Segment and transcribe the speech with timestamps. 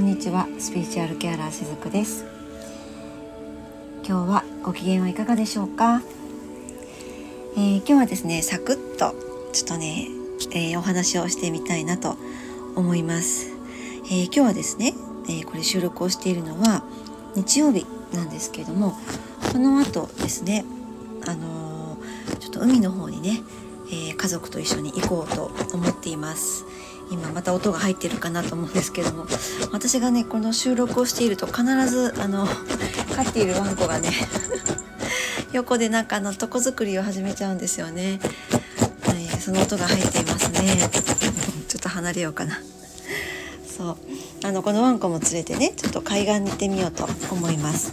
[0.00, 0.48] んにちは。
[0.58, 2.24] スピリチュアルケアラーしずくです。
[4.02, 6.02] 今日はご機嫌はいかがでしょうか、
[7.54, 9.14] えー、今日はですねサクッと
[9.52, 10.08] ちょっとね、
[10.52, 12.16] えー、お話をしてみたいなと
[12.76, 13.52] 思います、
[14.06, 14.94] えー、今日はですね、
[15.28, 16.82] えこれ収録をしているのは
[17.36, 18.94] 日曜日なんですけれども
[19.52, 20.64] この後ですね
[21.26, 21.98] あの
[22.38, 23.42] ちょっと海の方にね、
[23.92, 26.64] え家族と一緒に行こうと思っています。
[27.10, 29.26] 今また音が入ってるかなと思うんですけども
[29.72, 32.46] 私がねこの収録をしていると必ずあの
[33.14, 34.10] 飼っているワンコがね
[35.52, 38.20] 横でなんかあの床作りを始めちゃうんですよね、
[39.02, 40.88] はい、その音が入っていますね。
[41.66, 42.60] ちょっと離れようかな。
[43.66, 43.96] そう。
[44.42, 47.92] あのこのワンコも連れてねちょっと海岸に行ってみようと思います、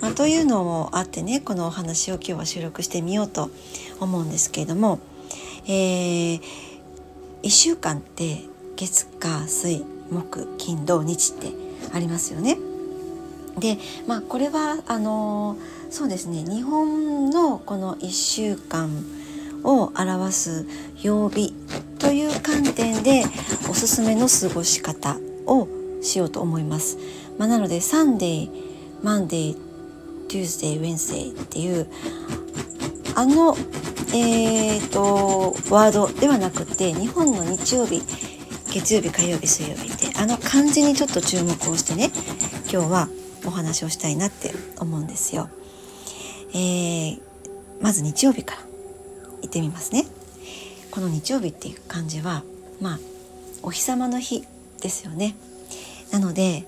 [0.00, 3.48] まあ、というのもあってねこのお話を今日は収録してみようと
[4.00, 4.98] 思うんですけれども
[5.66, 6.40] えー、
[7.42, 8.42] 1週間って
[8.76, 11.52] 月火水木金土日って
[11.92, 12.58] ありますよね。
[13.58, 15.56] でまあこれはあの
[15.90, 18.90] そうですね日本のこの1週間
[19.62, 20.66] を表す
[21.00, 21.54] 曜日
[21.98, 23.24] という観点で
[23.70, 25.68] おすすめの過ごし方を
[26.02, 26.98] しようと思います。
[27.38, 28.50] まあ、なのでサンデー
[29.02, 31.86] マンデートゥースデーウェンスデーっていう
[33.14, 33.56] あの
[34.12, 38.02] えーとワードではなくて日本の日曜日
[38.74, 42.10] 月曜日火曜日水曜日ってあの漢字にちょっと注目をしてね
[42.72, 43.08] 今日は
[43.46, 45.48] お話をしたいなって思うんですよ。
[46.52, 47.20] えー、
[47.80, 48.62] まず日曜日から
[49.42, 50.04] 行ってみますね。
[50.90, 52.42] この日曜日っていう漢字は
[52.80, 52.98] まあ
[53.62, 54.42] お日様の日
[54.80, 55.36] ですよね。
[56.10, 56.66] なので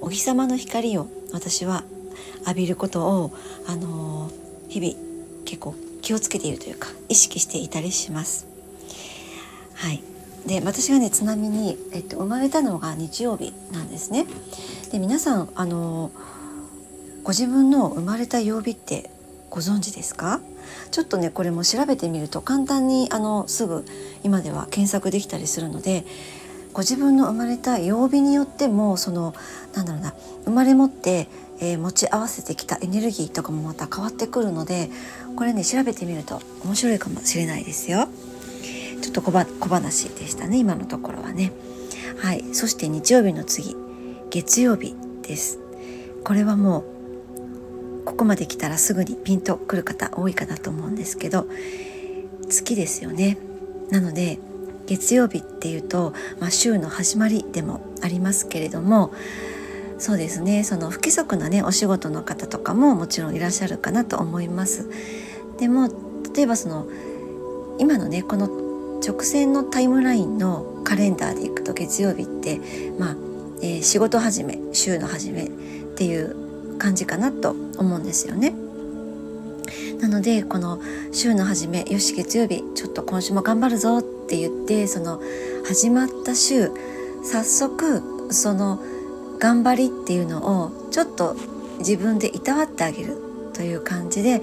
[0.00, 1.84] お日様の光を私は
[2.40, 3.32] 浴びることを
[3.68, 8.48] あのー、日々結構気をつけているというか意識していたりします。
[9.74, 10.02] はい
[10.46, 14.26] で私がねちなみに、えっと、生まれたのが日曜日なんですね。
[14.92, 16.10] で皆さんあの
[17.22, 19.10] ご自分の生まれた曜日って
[19.48, 20.40] ご存知ですか？
[20.90, 23.84] ちょっとねこれも調べてみると簡単にあのすぐ
[24.22, 26.04] 今では検索できたりするので
[26.72, 29.34] ご自分の生まれた曜日によってもその
[29.74, 31.28] なんだろうな生まれ持って、
[31.60, 34.90] えー、持ち合わせてきたエネルギーとかもまた変わってくるので
[35.36, 38.08] これね調べてみると面白いかもしれないですよ。
[39.14, 41.52] ちょっと小話でしたね今のところはね。
[42.18, 42.42] はい。
[42.52, 43.76] そして日曜日の次
[44.30, 45.60] 月曜日です。
[46.24, 51.46] これはもうここまで来たらすぐにピンとくる方多いかなと思うんですけど
[52.48, 53.38] 月ですよね。
[53.90, 54.40] なので
[54.86, 59.12] 月曜日っていうと、まあ、週の始まりでもありますけれども
[59.98, 60.64] そうですね。
[60.64, 64.90] その不規則なねお仕事の方とかももちろんいらっしゃるかなと思います。
[65.58, 65.88] でも
[66.34, 66.88] 例えばその
[67.78, 68.63] 今のねこの
[69.06, 72.58] 直線のタイムラインのカレンダーでいくと月曜日って
[72.98, 73.16] まあ、
[73.60, 75.48] えー、仕事始め週の始めっ
[75.96, 78.54] ていう感じかなと思うんですよね。
[80.00, 80.80] なのでこの
[81.12, 85.20] 週の初めよし月曜日ちょっと今週も頑張るぞって言ってその
[85.66, 86.70] 始まった週
[87.22, 88.80] 早速その
[89.38, 91.36] 頑張りっていうのをちょっと
[91.78, 93.16] 自分でいたわってあげる
[93.54, 94.42] という感じで、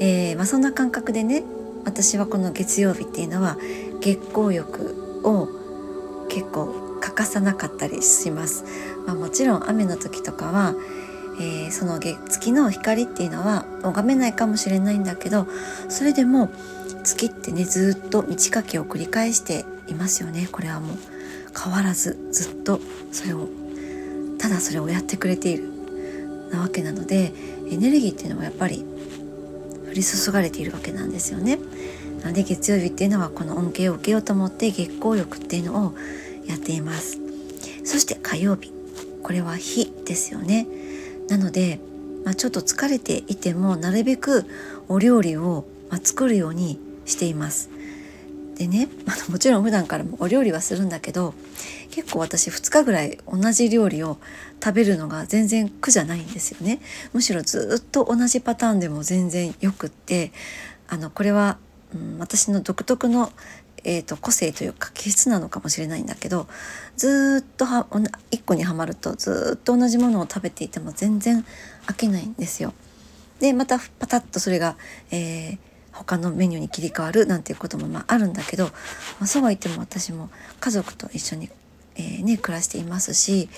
[0.00, 1.42] えーまあ、そんな感覚でね
[1.88, 3.56] 私はこの月曜日っていうのは
[4.00, 5.48] 月光浴を
[6.28, 8.64] 結構欠かさなかったりします。
[9.06, 10.74] まあ、もちろん雨の時とかは、
[11.40, 15.46] えー、その月の光っていうのは拝めないかもしれないんだけど
[15.88, 16.50] それでも
[17.04, 20.96] 月ってねずっと満ち欠けを繰り返していますよねこれはもう
[21.58, 22.80] 変わらずずっと
[23.12, 23.48] それを
[24.38, 25.70] ただそれをやってくれている
[26.50, 27.32] なわけなので
[27.70, 28.84] エネルギーっていうのはやっぱり
[29.98, 31.58] り注がれているわけなんですよね。
[32.22, 35.94] なので月曜日っていうのはこの恩恵を受けようと思って月光浴っていうのを
[36.46, 37.18] やっています。
[37.84, 38.72] そして火曜日
[39.22, 40.66] これは火ですよね。
[41.28, 41.80] なので、
[42.24, 44.46] まあ、ちょっと疲れていてもなるべく
[44.88, 45.66] お料理を、
[46.02, 47.70] 作るようにしています。
[48.58, 51.32] でね、まあ、 もちろん普段からもお料理はするんだけど
[51.90, 54.18] 結構私2日ぐらい同じ料理を
[54.62, 56.80] 食べるのが全然苦じゃないんですよね
[57.12, 60.32] むしろずっと同じパターンでも全然よくって
[60.88, 61.58] あのこれは、
[61.94, 63.32] うん、私の独特の、
[63.84, 66.48] えーと、個性というか気質なのかもしれないんだけど
[66.96, 67.86] ずっとは
[68.32, 71.44] 1個にはまるとずっと同じものを食べていても全然
[71.86, 72.74] 飽きないんですよ。
[73.38, 74.76] でまたパタッとそれが、
[75.12, 75.67] えー
[75.98, 78.72] 他のメニューに切り替わるなんていうこともまああるんだけど、ま
[79.22, 80.30] あ、そうは言っても私も
[80.60, 81.50] 家族と一緒に、
[81.96, 83.48] えー、ね、暮らしていますし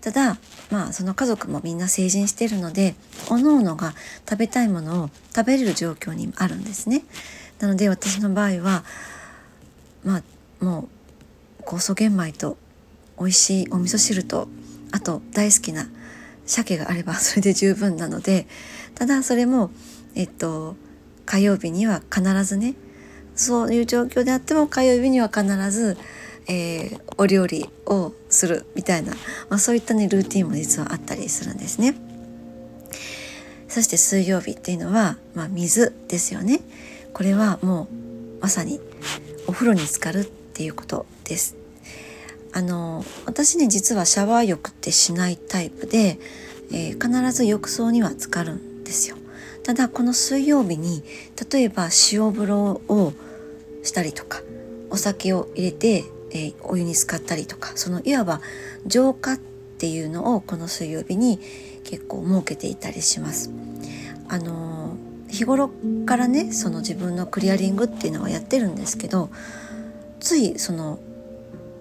[0.00, 0.38] ただ
[0.70, 2.94] まあその家族もみんな成人してるので
[3.28, 3.94] おのおのが
[4.28, 7.02] 食べたいものを食べれる状況にあるんですね。
[7.58, 8.84] なので私の場合は
[10.04, 10.88] まあも
[11.60, 12.56] う酵素玄米と
[13.18, 14.48] 美味しいお味噌汁と
[14.92, 15.88] あと大好きな
[16.46, 18.46] 鮭があればそれで十分なので
[18.94, 19.70] ただそれも
[20.14, 20.76] えっと
[21.26, 22.74] 火曜日には必ずね
[23.34, 25.98] そういう状況であっても火曜日には必ず、
[26.48, 29.12] えー、お料理をするみたいな、
[29.50, 31.94] まあ、そういったねルーティンも実はあったりするんですね。
[33.68, 36.60] そして水曜日っていうのは、まあ、水ですよね。
[37.12, 37.88] これはも
[38.38, 38.80] うまさに
[39.46, 41.56] お風呂に浸かるっていうことです。
[42.52, 46.18] あの私ね実はシャワー浴ってしないタイプで、
[46.72, 49.16] えー、必ず浴槽には浸かるんですよ。
[49.66, 51.02] ただこの水曜日に
[51.50, 53.12] 例えば塩風呂を
[53.82, 54.40] したりとか
[54.90, 58.40] お酒を入れて、えー、お湯に浸かったりとかそのいわば
[58.86, 61.40] 浄化っていうのをこの水曜日に
[61.82, 63.50] 結構設けていたりします。
[64.28, 64.96] あの
[65.28, 65.72] 日頃
[66.06, 69.30] からねその自分のクリアリングっていうのはやってるんですけど
[70.20, 71.00] ついその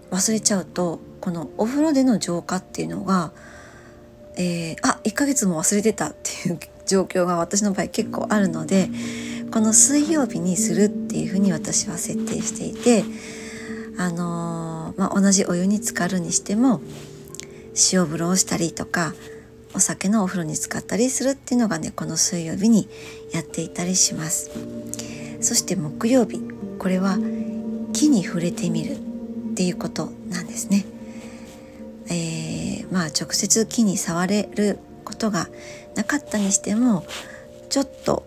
[0.10, 3.32] 忘れちゃうとこのお風呂での浄化っていうのが、
[4.38, 8.90] えー、あ1ヶ月も忘れてたっていう状況が私の場合結構あるので
[9.52, 13.04] この水曜日にするっていうふうに私は設定していて
[13.98, 16.82] あのー、まあ、同じお湯に浸かるにしても
[17.92, 19.14] 塩風呂をしたりとか
[19.74, 22.88] お酒のお風呂に使ったりするっていうのがねこの水曜日に
[23.34, 24.52] やっていたりします。
[25.42, 26.42] そして木曜日
[26.80, 27.18] これは
[27.94, 28.98] 木に触れてみるっ
[29.56, 30.86] ていうことなんですね、
[32.08, 35.48] えー、まあ直接木に触れることが
[35.96, 37.06] なかったにしても
[37.70, 38.24] ちょっと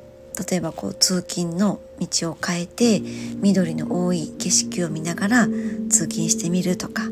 [0.51, 3.01] 例えばこう通勤の道を変えて
[3.41, 5.47] 緑の多い景色を見ながら
[5.91, 7.03] 通勤してみるとか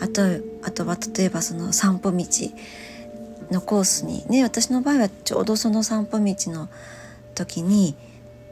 [0.00, 0.22] あと
[0.62, 2.24] あとは例えばその散歩道
[3.50, 6.68] のコースにね私の場合はちょうどその散歩道の
[7.34, 7.94] 時に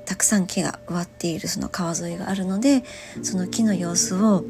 [0.06, 2.84] たくさん木が植わっているその川沿いがあるので
[3.22, 4.44] その木の様子を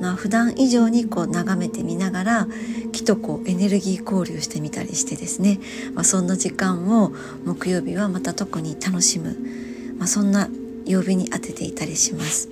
[0.00, 2.48] ま普段以上にこう眺めてみながら
[2.92, 5.60] 木とこうエネルギー交流してみたりしてですね、
[5.94, 7.12] まあ、そんな時間を
[7.44, 9.36] 木曜日はまた特に楽しむ、
[9.98, 10.48] まあ、そんな
[10.86, 12.48] 曜日に当てていたりします。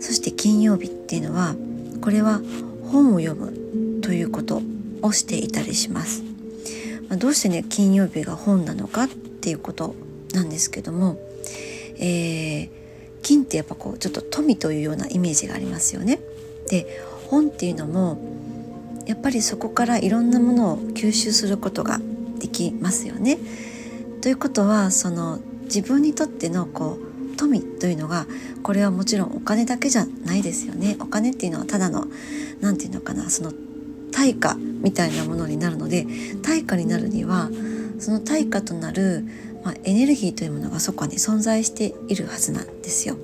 [0.00, 1.54] そして金曜日っていうのは
[2.00, 2.40] これは
[2.90, 4.62] 本を読むということ
[5.02, 6.22] をしていたりします。
[7.08, 9.94] まあ、どうしてね金曜日が本なのかっていうこと
[10.32, 11.18] なんですけども、
[11.98, 12.70] えー、
[13.22, 16.20] 金ってやっぱこうちょっと富というようなイメージがありますよね。
[16.68, 18.18] で本っていうのも
[19.06, 22.00] やっぱりそこからいろんなものを吸収することが
[22.38, 23.38] できますよね。
[24.20, 28.26] ということはその自分にとってのこう富というのが
[28.62, 30.96] これはもちろんお金だけじゃないですよね。
[31.00, 32.06] お金っていうのはただの
[32.60, 33.52] 何て言うのかなその
[34.12, 36.06] 対価みたいなものになるので
[36.42, 37.48] 対価になるには
[37.98, 39.24] その対価となる、
[39.64, 43.16] まあ、エネルギーというものがそこに存在しているはずなんですよ。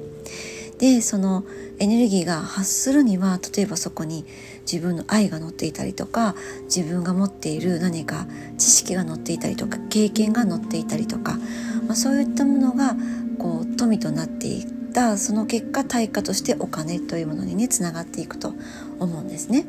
[0.79, 1.45] でその
[1.79, 4.27] エネルギーが発するには例えばそこに
[4.71, 6.35] 自分の愛が乗っていたりとか
[6.65, 8.27] 自分が持っている何か
[8.59, 11.39] 知識が乗っていたりとか経験が乗っていたりとか、
[11.87, 12.95] まあ、そういったものが
[13.39, 18.53] こう富となっていったその結果対価としてお金というものにねつながっていくと
[18.99, 19.65] 思うんですね。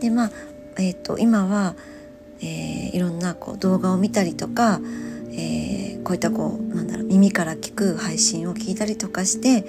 [0.00, 0.30] でまあ、
[0.76, 1.74] えーと、今は、
[2.40, 4.80] えー、いろんなこう動画を見たりとか、
[5.38, 9.64] えー、こういったこうなんだろう耳から聞く配信を聞いたりとかして、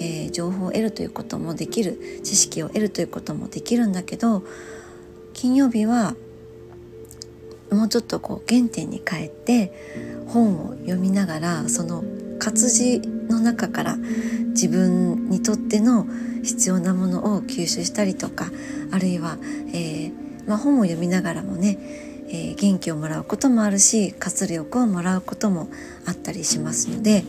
[0.00, 4.42] えー、情報を得るということもできる知識を得るということもできるんだけど
[5.32, 6.16] 金曜日は
[7.70, 9.72] もうちょっとこう原点に帰って
[10.28, 12.04] 本を読みながらその
[12.38, 16.06] 活字の中から自分にとっての
[16.42, 18.50] 必要なものを吸収したりとか
[18.92, 19.38] あるいは、
[19.72, 20.12] えー、
[20.46, 21.78] まあ、本を読みながらもね、
[22.28, 25.68] えー、元気をもらうこともあるし活力をもらうことも
[26.06, 27.22] あったりしますので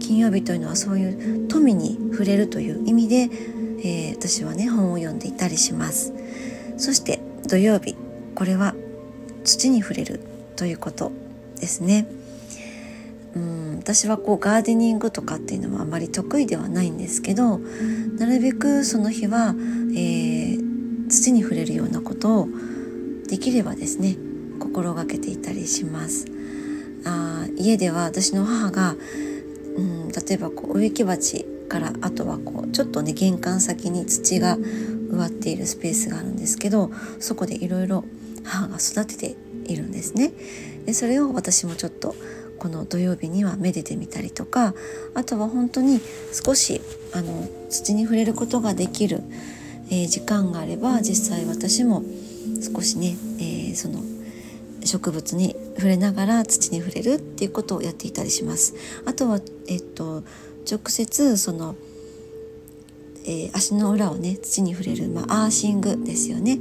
[0.00, 6.12] 金曜日というのはそういう富に触れるという意味で、えー、私はね本を読んでいたりします。
[6.76, 7.94] そして土曜日
[8.34, 8.74] これは
[9.44, 10.20] 土に触れる
[10.56, 11.12] ということ
[11.60, 12.06] ですね。
[13.36, 17.58] うん私はこうガーデニングとかっていうのはあまり得意ではないんですけど
[18.18, 19.54] なるべくその日は、
[19.94, 22.48] えー、土に触れるようなことを
[23.28, 24.16] できればですね
[24.60, 26.26] 心がけていたりします。
[27.04, 28.94] あ家では私の母が、
[29.76, 34.56] うん、例えばこう植木鉢からあとはこうちょっとね玄関先に土が
[35.10, 38.04] 植わっているスペースがあるんですけどそこでいろいろ
[38.44, 39.36] 母が育てて
[39.72, 40.32] いるんですね。
[40.86, 42.14] でそれを私もちょっと
[42.58, 44.74] この土曜日にはめでてみたりとか
[45.14, 46.00] あとは本当に
[46.32, 49.22] 少しあの土に触れることができる、
[49.90, 52.02] えー、時間があれば実際私も
[52.74, 54.00] 少しね、えー、その
[54.84, 58.74] 植物に触れながら土に触れるっていうことをやっていたりします。
[59.04, 60.22] あとは、えっと、
[60.70, 61.74] 直接その
[63.24, 66.56] えー、足の裏をね土に触れる、まあ、アーシングですよね、え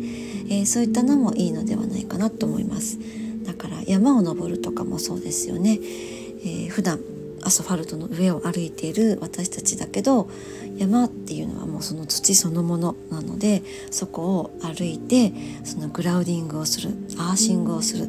[0.63, 2.99] ー、そういったのもいいのではないかなと思います。
[3.45, 6.99] だから山を登るとかもそうですよね、えー、普段
[7.43, 10.29] アスファルトの上を歩いている私たちだけど
[10.77, 18.08] 山っていうのはもうその土そのものなのでそこを歩いてそのグラウディングをするアーシングをする、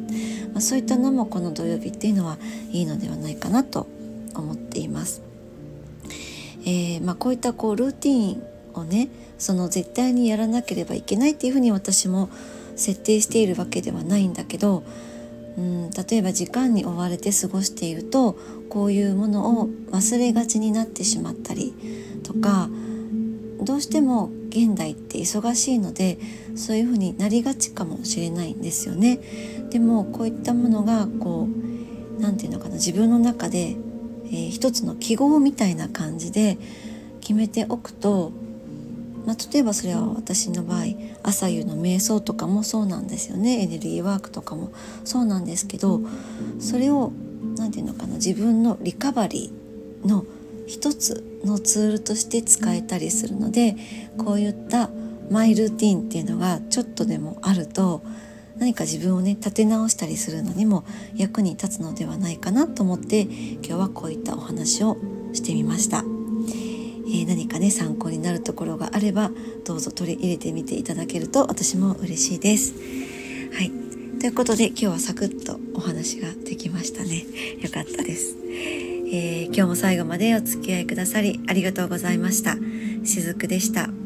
[0.53, 2.37] まあ、そういったのもこの土曜日っていうのは
[2.71, 3.87] いいのではないかなと
[4.35, 5.21] 思っています。
[6.63, 8.43] えー、まあ、こういったこうルーティン
[8.75, 9.09] をね
[9.39, 12.29] その絶対にやらなければいけないっていうふうに私も
[12.75, 14.83] 設定しているわけではないんだけど
[15.57, 18.37] うん例えば時間に追われて過ごしていると
[18.69, 21.73] こういうものを忘れがちになってしまったり
[22.23, 22.69] とか
[23.61, 26.17] どうしても現代って忙しいので
[26.55, 29.19] そういうふうになりがちかもしれないんですよね。
[29.69, 33.77] でもこういったものがこう何て言うのかな自分の中で
[34.31, 36.57] えー、一つの記号みたいな感じで
[37.19, 38.31] 決めておくと、
[39.25, 40.83] まあ、例えばそれは私の場合
[41.23, 44.71] 朝夕の瞑想とかもそうなんですよねエネルギーワークとかも
[45.03, 46.01] そうなんですけど
[46.59, 47.11] それを
[47.57, 50.25] 何て言うのかな自分のリカバリーの
[50.67, 53.75] 一つのツールとして使えたりするので
[54.17, 54.89] こういった
[55.29, 58.01] マイルーティンっていうのがちょっとでもあると
[58.57, 60.83] 何か自分をね立て直したりするのにも
[61.15, 64.97] 役に立つのではないかなと思って今日はこういったお話を
[65.33, 66.10] してみました。
[67.11, 69.31] えー、何かね参考になるところがあれば
[69.65, 72.73] どうぞ取り入れてみていただけると私も嬉しいです。
[73.53, 73.71] はい
[74.19, 77.25] ということで今日はサクッとお話ができましたね。
[77.61, 78.37] よかったです。
[79.13, 82.55] えー、今日も最後までお付き合いくださりありがとうございました。
[83.03, 84.00] しずくでした。